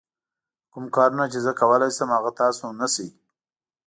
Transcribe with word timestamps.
کوم 0.71 0.85
کارونه 0.95 1.25
چې 1.31 1.39
زه 1.45 1.51
کولای 1.59 1.91
شم 1.97 2.09
هغه 2.17 2.31
تاسو 2.39 2.65
نه 2.79 2.87
شئ. 2.93 3.07